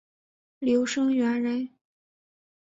[0.57, 1.77] 刘声元人。